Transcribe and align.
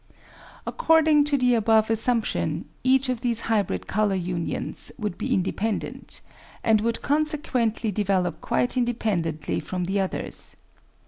1 0.63 0.63
According 0.65 1.23
to 1.25 1.37
the 1.37 1.53
above 1.53 1.91
assumption, 1.91 2.65
each 2.83 3.07
of 3.07 3.21
these 3.21 3.41
hybrid 3.41 3.85
colour 3.85 4.15
unions 4.15 4.91
would 4.97 5.15
be 5.15 5.31
independent, 5.31 6.21
and 6.63 6.81
would 6.81 7.01
conse 7.03 7.39
quently 7.39 7.93
develop 7.93 8.41
quite 8.41 8.75
independently 8.75 9.59
from 9.59 9.83
the 9.85 9.99
others. 9.99 10.55